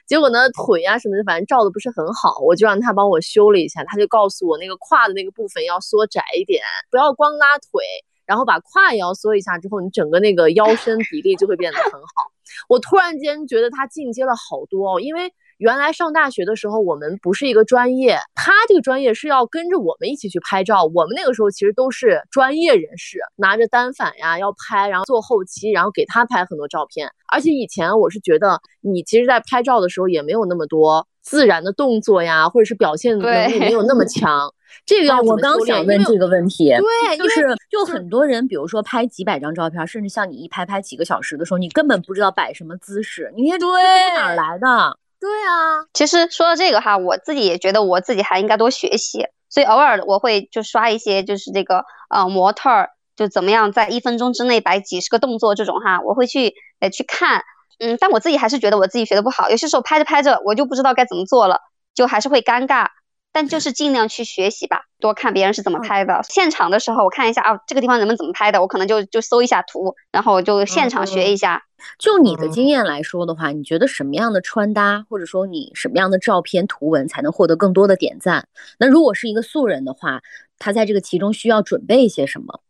[0.07, 3.83] 结果呢，腿啊什么的，反正照的不是很好，我就让他帮我修了一下。
[3.85, 7.83] 他就告诉我，那个胯的那个部分要缩窄一点，不要光拉腿，
[8.25, 12.31] 然后把胯也要缩一下，之后你整个那个腰身比例就会变得很好。
[12.69, 15.35] 我突然间觉得他进阶了好多哦，因为。
[15.59, 20.85] 原来上大学的时候，我们不是一个专业，他这个专业是要跟着我们一起去拍照。
[20.85, 27.11] 我们那个时候其实都是专业人士，拿着单反呀要拍，然后做后期，然后给他拍很多照片。
[27.33, 34.55] 而且以前我是觉得，你其实，在拍照的时候也没有那么多自然的动作呀，或者是表现能力没有那么强。
[34.87, 43.69] 这个要我刚想问这个问题，对，就是就很多人，比如说拍几百张照片，甚至像你一拍拍几个小时的时候，你根本不知道摆什么姿势，你那对
[44.15, 44.97] 哪来的？
[45.19, 57.43] 对啊，其实说到这个哈，我自己也觉得我自己还应该多学习，所以偶尔我会就刷一些就是这个呃模特儿就怎么样在一分钟之内摆几十个动作这种哈，我会去呃去看，
[57.79, 61.61] 嗯，但我自己还是觉得我自己学的不好，有些时候拍着拍着我就不知道该怎么做了，
[61.95, 62.89] 就还是会尴尬。
[63.33, 66.23] 但就是尽量去学习吧，多看别人是怎么拍的。
[66.27, 71.62] 现场的时候，我看一下啊，这个地方人们怎么拍的，我可能就就搜一下图，然后就现场学一下。
[71.99, 78.49] 就你的经验来说的话，你觉得什么样的穿搭，或者说你什么样的照片图文才能获得更多的点赞？
[78.79, 80.23] 那如果是一个素人的话，
[80.59, 82.61] 他在这个其中需要准备一些什么？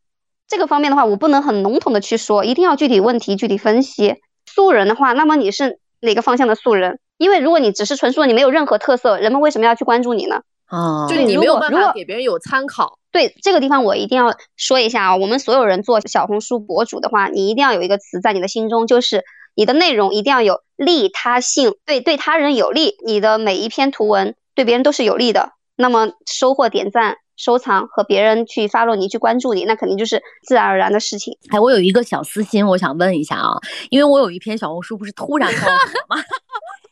[0.48, 4.16] 这个方面的话，我不能很笼统的去说，一定要具体问题具体分析。
[4.56, 6.98] 素人的话，那么你是哪个方向的素人？
[7.18, 10.40] 因为如果你只是纯素，你没有任何特色，人们为什么要去关注你呢？
[10.64, 12.98] 啊，就你没有办法给别人有参考。
[13.12, 31.36] 对这个地方，我一定要说一下啊，我们所有人做小红书博主的话，你一定要有一个词在你的心中，就是你的内容一定要有利他性，对对他人有利，你的每一篇图文对别人都是有利的，那么收获点赞、收藏和别人去发落你、去关注你，那肯定就是自然而然的事情。
[31.50, 33.58] 哎，我有一个小私心，我想问一下啊，
[33.90, 36.22] 因为我有一篇小红书不是突然爆火吗？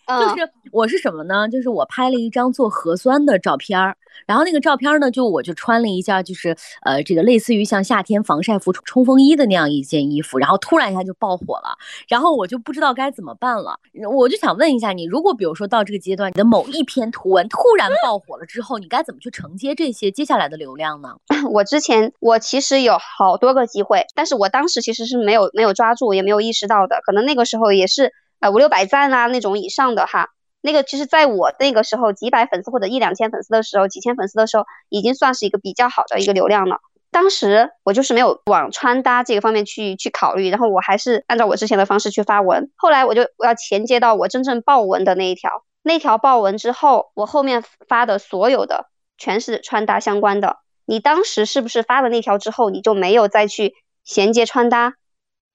[0.07, 1.49] 就是我是什么呢？
[1.49, 11.77] 就是我拍了一张做核酸的照片儿，然后那个照片呢，就我就穿了一件就是呃这个类似于像夏天防晒服、冲锋衣的那样一件衣服，然后突然一下就爆火了，
[12.09, 13.79] 然后我就不知道该怎么办了。
[14.13, 21.15] 我就想问一下你，如果比如说到这个阶段，你的某一篇图文突然爆火了之后，你该怎么去承接这些接下来的流量呢？
[21.51, 28.13] 我之前我其实有好多个机会，但是我当时其实是没有没有抓住，也没有意识到的，可能那个时候也是。
[28.45, 30.29] 呃，五六百赞啊，那种以上的哈，
[30.61, 36.77] 那个其实在我那个时候几百粉丝或者一两千粉丝的时候，几千粉丝的时候，已经算是一个比较好的一个流量了。
[37.11, 42.71] 当时我就是没有往穿搭这个方面去去考虑，然后我还是按照我之前的方式去发文。
[42.77, 45.51] 后来我就我要衔接到我真正爆文的那一条，
[45.83, 50.59] 那条爆文之后，我后面发的所有的全是穿搭相关的。
[50.85, 54.97] 你当时是不是发了那条之后，你就没有再去衔接穿搭？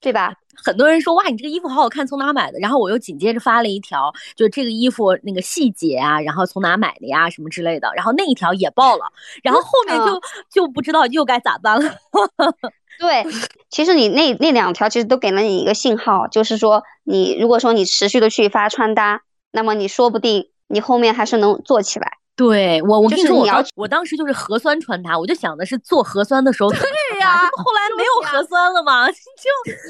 [0.02, 0.38] 对吧？
[0.64, 2.60] 很多人说哇，你这个衣服好好看，从哪买的？
[2.60, 7.92] 然后我又紧接着发了一条，就这个衣服那个细节啊，然后从哪买的呀，什么之类的。
[7.96, 9.06] 然后那一条也爆了，
[9.44, 11.96] 然后后面就就不知道又该咋办了。
[13.00, 13.26] 对，
[13.70, 22.19] 其实你那那两条其实都给了你一个信号，就是说你如果说你持续的去发穿搭，那么你说不定你后面还是能做起来。
[22.40, 26.70] 对我，我跟你说，我当我当时就是核酸穿搭，我就想的是做核酸的时候。
[26.70, 26.80] 对
[27.20, 29.08] 呀，后来没有核酸了吗？
[29.12, 29.12] 就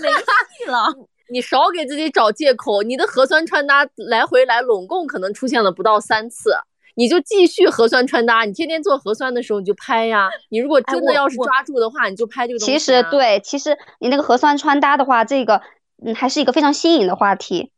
[0.01, 0.87] 没戏了。
[1.31, 2.81] 你少给自己找借口。
[2.81, 6.51] 你的核酸穿搭来回来拢共可能出现了不到三次。
[6.95, 10.27] 你就继续核酸穿搭，你天天做核酸的时候你就拍呀。
[10.49, 12.73] 你如果真的要是抓住的话，你就拍这个东西。
[12.73, 15.61] 其实对，其实你那个核酸穿搭的话，这个
[16.03, 17.71] 嗯还是一个非常新颖的话题。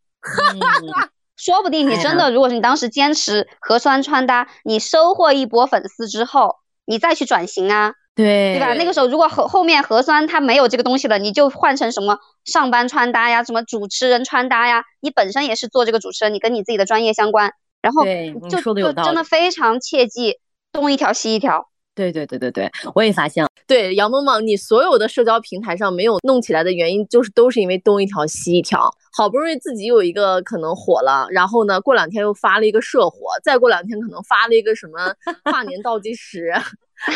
[1.44, 7.94] 说不定你真的，如果是你当时坚持核酸穿搭，你收获一波粉丝之后，你再去转型啊。
[8.14, 8.74] 对，对吧？
[8.74, 14.84] 那个时候如果后后面核酸它没有这个东西了，你就换成什么上班穿搭呀，什么主持人穿搭呀。
[15.00, 17.52] 你本身也是做这个主持人，你跟你自己的专业相关，
[17.82, 18.06] 然后
[18.48, 20.36] 就就真的非常切记
[20.72, 21.71] 东一条西一条。
[21.94, 23.50] 对对对对对，我也发现了。
[23.68, 28.90] 对杨萌萌，你所有的社交平台上没有弄起来的原因，就是都是因为东一条西一条。
[29.14, 36.46] 好不容易自己有一个可能火了，然后呢，过两天又发了一个社火，再过两天可能发了一个什么跨年倒计时，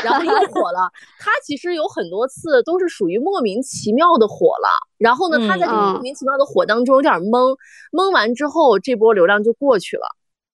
[0.03, 0.91] 然后又火了。
[1.19, 7.55] 他其实有很多次都是属于莫名其妙的火了，然后呢，他在这个莫名其妙的火当中有点懵，
[7.93, 10.05] 懵完之后这波流量就过去了。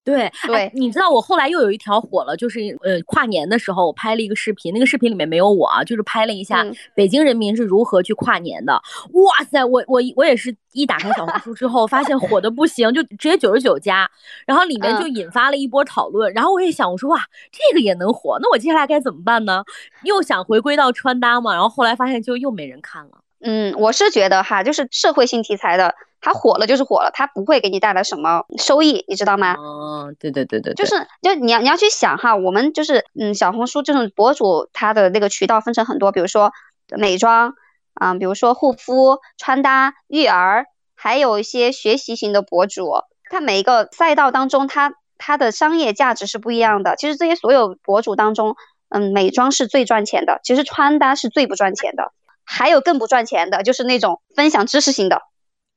[0.03, 8.73] 对对，你知道我后来又有一条火了，就是呃跨年的时候我拍了一个视频，那个视频里面没有我啊，就是拍了一下北京人民是如何去跨年的。
[8.73, 14.09] 哇塞，我我我也是一打开小红书之后，发现火的不行，就直接九十九加，
[14.47, 16.33] 然后里面就引发了一波讨论。
[16.33, 19.63] 然后我也想，我说哇，这个也能火，那我接下来该怎么办呢？
[20.03, 23.11] 又想回归到穿搭嘛，然后后来发现就又没人看了。
[23.41, 25.93] 嗯，我是觉得哈，就是社会性题材的。
[26.21, 29.55] 它火了就是火了，它不会给你带来什么收益，你知道吗？
[29.55, 36.51] 哦，对对对对，就是就你要你要去想哈，我们就是嗯，小红书这种博主，他的那个渠道分成很多，比如说
[36.95, 37.55] 美妆
[37.95, 42.91] 啊，比如说护肤、穿搭、育儿，还有一些学习型的博主，
[43.29, 46.95] 它每一个赛道当中，它它的商业价值是不一样的。
[46.95, 48.55] 其实这些所有博主当中，
[48.89, 52.11] 嗯，美妆是最赚钱的，其实穿搭是最不赚钱的，
[52.45, 55.23] 还有更不赚钱的，就是那种分享知识型的。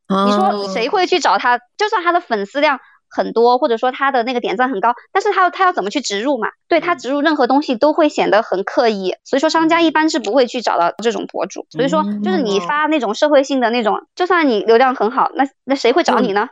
[0.08, 1.58] 你说谁会去找他？
[1.76, 6.48] 就算他的粉丝量很多，或者说他的那个点赞很高，但是他他要怎么去植入嘛？
[6.68, 11.66] 对他植入任何东西都会显得很刻意，所以说商家一般是不会去找到这种博主。
[11.70, 16.48] 所以说，就是你发那种社会性的那种，就算你流量很好，那那谁会找你呢？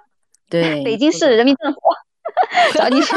[0.48, 1.80] 对，北京市人民政府
[2.78, 3.14] 找你去。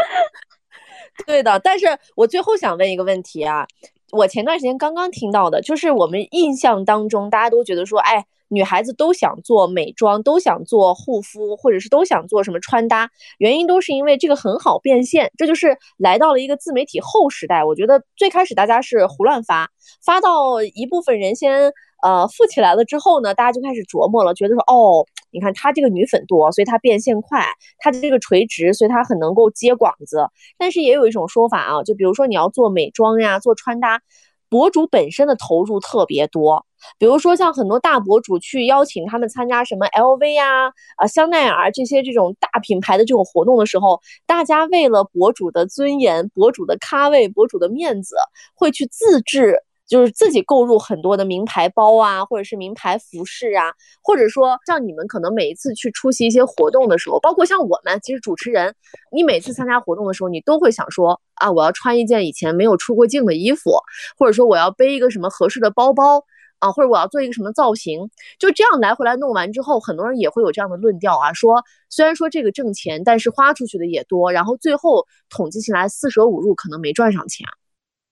[1.26, 3.66] 对的，但是我最后想问一个问题啊，
[4.12, 8.26] 我前段时间刚刚听到的，就是我们印象当中大家都觉得说，哎。
[8.48, 15.32] 女孩子都想做美妆，都想做护肤，或者是都想做什么穿搭，原因都是因为这个很好变现。
[15.36, 17.64] 这就是来到了一个自媒体后时代。
[17.64, 19.70] 我觉得最开始大家是胡乱发，
[20.04, 27.40] 发到一部分人先呃富起来了之后呢，大家就开始琢磨了，觉得说哦，你看她这个女粉多，所以她变现快；
[27.78, 30.28] 她的这个垂直，所以她很能够接广子。
[30.56, 34.00] 但是也有一种说法啊，就比如说你要做美妆呀，做穿搭。
[34.48, 36.64] 博主本身的投入特别多，
[36.98, 48.16] 比如说像很多大博主去邀请他们参加什么 LV 呀、啊香奈儿这些这种大品牌的这种活动的时候，大家为了博主的尊严、博主的咖位、博主的面子，
[48.54, 49.62] 会去自制。
[49.86, 53.72] 就是自己购入很多的名牌包啊，或者是名牌服饰啊，
[54.02, 58.74] 或者说像你们可能每一次去出席一些活动的时候，包括像我们，其实主持人，
[59.12, 63.78] 你每次参加活动的时候，你都会想说啊，我要穿一件以前没有出过镜的衣服，
[64.18, 66.24] 或者说我要背一个什么合适的包包
[66.58, 77.46] 啊，或者我要做一个什么造型，就这样来回来弄完之后，很多人也会有这样的论调啊，说虽然说这个挣钱，但是花出去的也多，然后最后统计起来四舍五入可能没赚上钱。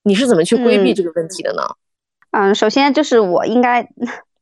[0.04, 1.62] 你是怎么去规避这个问题的呢？
[2.30, 3.88] 嗯，首先就是我应该，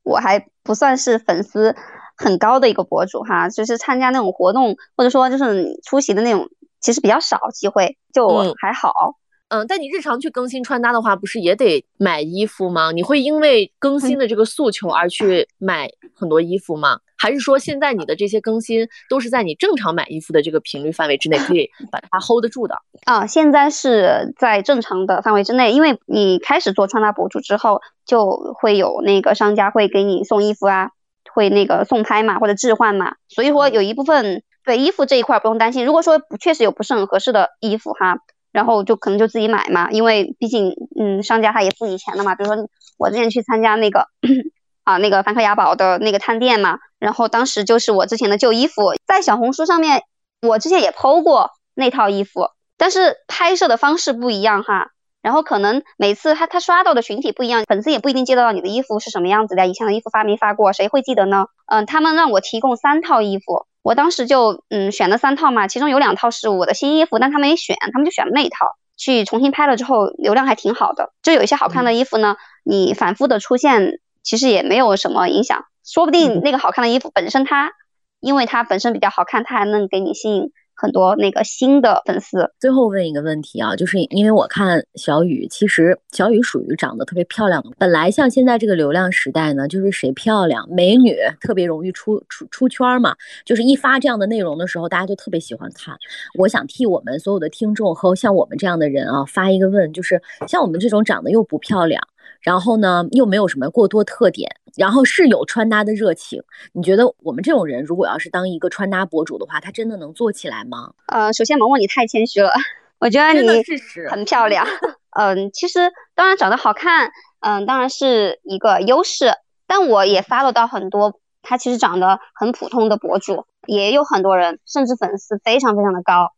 [0.02, 1.74] 我还不算是粉丝
[2.16, 6.48] 很高的一个博主哈，就是参加那种活动或者说就是出席的那种，
[6.80, 8.90] 其实比较少机会，就还好。
[8.90, 9.21] 嗯，
[9.68, 12.92] 但你日常去更新穿搭的话，不是也得买衣服吗？
[12.92, 16.98] 你会因为更新的这个诉求而去买很多衣服吗？
[17.16, 22.76] 还是说现在你的这些更新都是在你正常买衣服的这个频率范围之内，可以把它 hold 得住的？
[23.04, 30.90] 啊， 现在是在正常的范围之内，因为你开始做穿搭博主之后，就会有那个商家会给你送衣服啊，
[31.32, 35.84] 会那个送拍嘛，或者置换嘛，所以说有一部分对衣服这一块不用担心。
[35.86, 38.18] 如果说确实有不是很合适的衣服哈。
[38.52, 42.34] 然后就可能就自己买嘛，因为毕竟，嗯，商家他也付你钱的嘛。
[42.34, 44.06] 比如说我之前去参加那个
[44.84, 50.02] 啊，那个梵克雅宝的那个探店嘛，然后当时就是我之前的旧衣服，在小红书上面，
[50.42, 54.90] 我之前也剖过那套衣服，但是拍摄的方式不一样哈。
[55.22, 61.46] 然后可能每次他他刷到的群体不一样，粉丝也不一定接得到你的衣服是什么样子的，以前的衣服发没发过，谁会记得呢？
[61.66, 63.66] 嗯，他们让我提供三套衣服。
[63.82, 71.12] 我当时就嗯选了三套嘛，其中有两套是我的新衣服，但他们没选，他们就选了那一套去重新拍了之后，流量还挺好的。
[71.22, 77.72] 就有一些好看的衣服呢，你反复的出现，其实也没有什么影响，说不定那个好看的衣服本身它，
[78.20, 82.50] 因为它本身比较好看，它还能给你吸引很多那个新的粉丝。
[82.58, 87.70] 最后问一个问题啊，就是因为我看小雨，其实小雨属于长得特别漂亮的。
[87.78, 93.14] 本来像现在这个流量时代呢，就是谁漂亮，美女特别容易出出出圈嘛。
[93.44, 95.96] 就是一发这样的内容的时候，大家就特别喜欢看。
[96.38, 102.02] 我想替我们所有的听众和像我们这样的人啊发一个问，就是像我们这种长得又不漂亮。
[102.42, 106.42] 然后呢，又没有什么过多特点，然后是有穿搭的热情。
[106.72, 110.92] 你觉得我们这种人，如果要是当一个穿搭博主的话，他真的能做起来吗？
[111.06, 112.52] 呃，首先萌萌你太谦虚了，
[112.98, 113.62] 我觉得你
[114.10, 114.66] 很漂亮。
[115.16, 119.34] 嗯，其实当然长得好看，嗯，当然是一个优势。
[119.66, 126.32] 但我也发了到很多他其实长得很普通的博主，也有很多人甚至粉丝非常非常的高。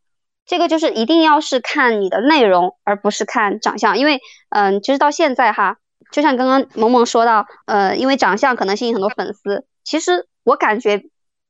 [0.44, 5.78] 这个就是一定要是看你的内容，而不是看长相，因为嗯，其实到现在哈。
[6.14, 9.66] 就像刚刚萌萌说到，呃，因为长相可能吸引很多粉丝。
[9.82, 11.02] 其实我感觉，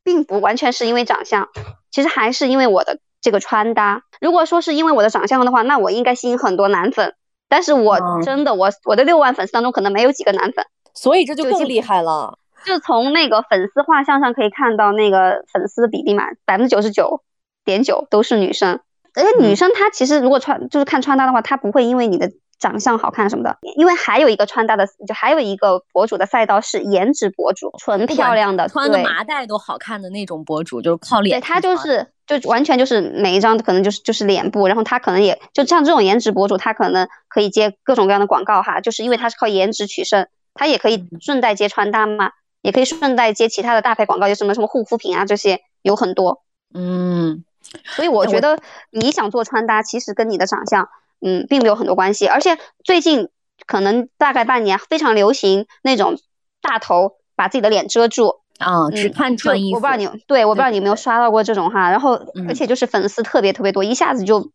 [0.03, 1.51] 并不完全是因为长相，
[1.91, 4.05] 其实还是因为我的这个穿搭。
[4.23, 7.15] 如果说是因为我的长相的话，那我应该吸引很多男粉。
[7.47, 12.39] 但是我真的，我我的六万粉丝当中可能没有几个男粉，所以这就更厉害了。
[12.65, 17.23] 就从那个粉丝画像上可以看到，那个粉丝的比例嘛，百分之九十九
[17.67, 18.81] 点九都是女生。
[19.15, 22.33] 而且女生她其实如果穿就是看穿搭的话，她不会因为你的。
[22.65, 31.39] 长相好看什么的，因为还有一个穿搭的，就还有一个博主的赛道是颜值博主，纯漂亮的，穿个麻袋都好看的那种博主，就是靠脸。
[31.39, 42.31] 对他就是就完全就是每一张可能就是就是脸部，然后他可能也就像这种颜值博主，他可能可以接各种各样的广告哈，就是因为他是靠颜值取胜，他也可以顺带接穿搭嘛，
[42.63, 46.43] 也可以顺带接其他的大牌广告，就什么什么护肤品啊这些有很多。
[46.73, 47.45] 嗯，
[47.85, 48.59] 所以我觉得
[48.91, 50.89] 你想做穿搭，其实跟你的长相。
[51.25, 53.31] 嗯，并没有很多关系，而且最近
[53.67, 56.19] 可能大概半年非常流行那种
[56.61, 59.77] 大头把自己的脸遮住啊，只看穿衣服。
[59.77, 62.13] 我不知道你对，我不知道你有没有刷到过这种哈，然后
[62.47, 64.51] 而且就是粉丝特别特别多，一下子就，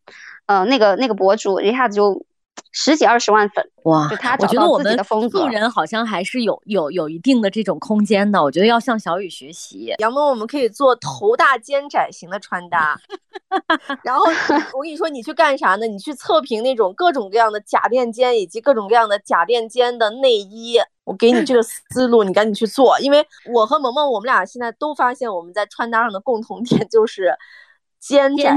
[0.46, 2.26] 呃，那个那个博主一下子就。
[2.72, 4.08] 十几二十万粉哇！
[4.10, 4.98] 就他我觉得我们
[5.30, 8.42] 素人好像还是有有有一定的这种空间的。
[8.42, 9.94] 我觉得要向小雨学习。
[10.00, 13.00] 杨萌，我们可以做头大肩窄型的穿搭。
[14.04, 14.26] 然后
[14.74, 15.88] 我跟你说，你去干啥呢？
[15.88, 20.78] 你去测评那种各种各样的假垫肩以及各种各样的假垫肩的内衣。
[21.04, 23.00] 我给你这个思 路，你赶紧去做。
[23.00, 27.36] 因为我和萌萌，我们俩现在都发现我们在穿搭上的共同点就是
[28.00, 28.54] 肩窄。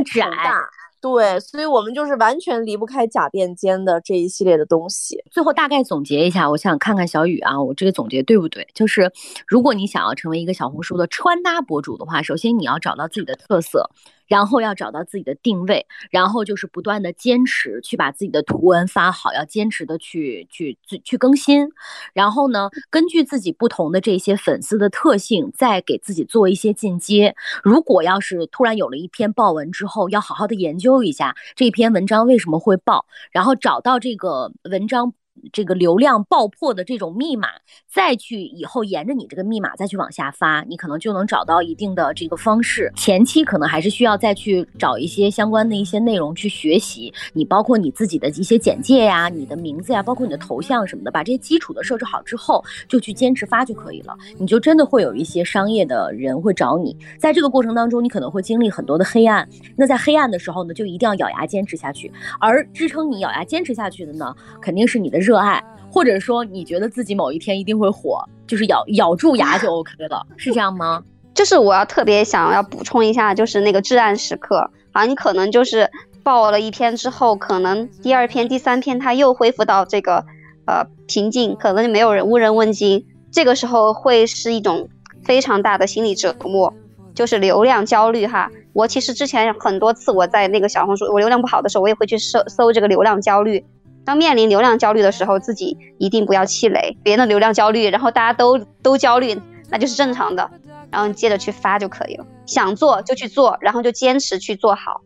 [1.03, 5.23] 对，所以我们就是完全离不开假垫肩的这一系列的东西。
[5.33, 8.69] 最后大概总结一下，我想看看小雨啊，我这个总结对不对？
[8.73, 9.11] 就是
[9.49, 13.91] 如果你想要成为一个小红书的穿搭博主的话，首先你要找到自己的特色。
[14.27, 21.69] 然后要找到自己的定位，然后就是不断的坚持去把自己的图文发好，要坚持的去去去去更新。
[22.13, 27.35] 然后呢，根据自己不同的这些粉丝的特性，再给自己做一些进阶。
[27.63, 35.15] 如果要是突然有了一篇爆文之后，要好好的研究一下这篇文章为什么会爆，然后找到这个文章。
[35.53, 37.49] 这个流量爆破的这种密码，
[37.91, 42.93] 再去以后沿着你这个密码再去往下发，你可能就能找到一定的这个方式。
[42.97, 47.13] 前期可能还是需要再去找一些相关的一些内容去学习。
[47.33, 54.17] 你包括你自己的一些简介呀、你的名字呀、包括你的头像什么的，把这些基础的设置好之后，就去坚持发就可以了。
[54.39, 56.97] 你就真的会有一些商业的人会找你。
[57.19, 59.49] 在这个过程当中，你可能会经历很多的黑暗。
[59.77, 62.13] 那在黑暗的时候呢，就一定要咬牙坚持下去。
[62.39, 65.39] 而支撑你咬牙坚持下去的呢，肯定是你的热。
[65.39, 71.03] 爱，或者说你觉得自己某一天一定会火，就是咬咬住牙就 OK 了，是这样吗？
[71.35, 75.91] 就是我要特别想要补充一下，就是那个至暗时刻啊，你可能就是
[76.23, 80.25] 爆了一篇之后，可能第二篇、第三篇它又恢复到这个
[80.67, 84.89] 呃平静，可能就没有人无人问津，这个时候会是一种
[85.25, 86.73] 非常大的心理折磨，
[87.15, 88.51] 就是流量焦虑哈。
[88.75, 93.65] 我其实之前很多次我在那个小红书，我流量不好的时候，我也会去搜搜这个流量焦虑。
[94.05, 96.97] 当面临流量焦虑的时候，自己一定不要气馁。
[97.03, 99.41] 别人的流量焦虑，然后大家都都焦虑，
[99.71, 100.51] 那就是正常的。
[100.91, 102.27] 然后接着去发就可以了。
[102.45, 105.01] 想做就去做，然后就坚持去做好。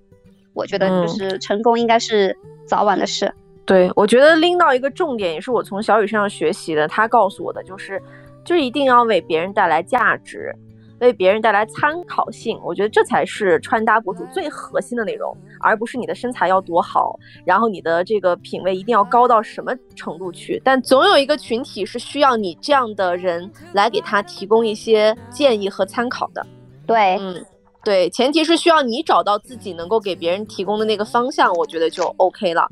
[0.52, 2.36] 我觉得就是成功应该是
[2.66, 3.32] 早晚的事。
[3.66, 6.88] 对，我觉得拎到一个重点，也是我从小雨身上学习的。
[6.88, 8.02] 他告诉我的就是，
[8.44, 10.54] 就是一定要为别人带来价值。
[11.00, 20.60] 为别人带来参考性，我觉得这才是穿搭博主最核心的内容，而不是你的身材要多好，然后你的这个品味一定要高到什么程度去。
[20.64, 26.46] 但总有一个群体是需要你这样的人来给他提供一些建议和参考的。
[26.86, 27.44] 对，嗯，
[27.84, 32.68] 对，前提是需要你找到自己能够给别人提供的那个方向，我觉得就 OK 了。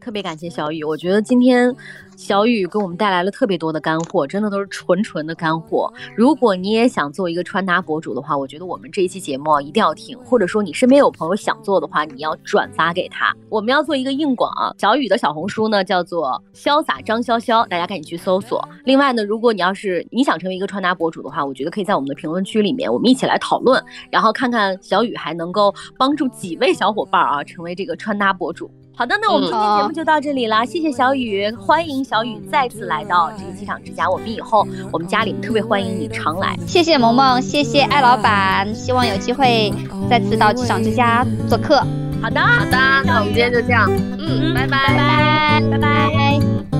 [0.00, 1.74] 特别感谢小雨，我觉得今天
[2.16, 5.92] 小雨给我们带来了特别多的干货，真的都是纯纯的干货。
[6.16, 13.34] 如果你也想做一个穿搭博主的话，我觉得我们这一期节目啊一定要听，或者说你身边有朋友想做的话，你要转发给他。
[13.48, 18.66] 我们要做一个硬广，小雨的小红书呢叫做潇洒张潇潇，大家赶紧去搜索。
[18.84, 28.70] 另外呢，如果你要是你想成为一个穿搭博主的话，我觉得可以在我们的评论区里面，我们一起来讨论，然后看看小雨还能够帮助几位小伙伴啊成为这个穿搭博主。
[28.98, 36.58] 好的，那我们今天节目就到这里了，谢谢小雨，欢迎小雨再次来到这个机场之家，我们以后我们家里特别欢迎你常来。
[36.66, 39.72] 谢谢萌萌，谢谢艾老板，希望有机会
[40.10, 41.76] 再次到机场之家做客。
[42.20, 43.88] 好的，好的，那我们今天就这样，
[44.18, 46.77] 嗯，拜拜，拜拜，拜拜。